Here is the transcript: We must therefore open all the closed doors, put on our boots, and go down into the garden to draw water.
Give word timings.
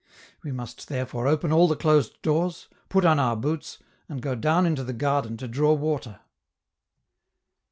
We 0.41 0.51
must 0.51 0.87
therefore 0.87 1.27
open 1.27 1.51
all 1.53 1.67
the 1.67 1.75
closed 1.75 2.19
doors, 2.23 2.67
put 2.89 3.05
on 3.05 3.19
our 3.19 3.35
boots, 3.35 3.77
and 4.09 4.19
go 4.19 4.33
down 4.33 4.65
into 4.65 4.83
the 4.83 4.93
garden 4.93 5.37
to 5.37 5.47
draw 5.47 5.73
water. 5.75 6.21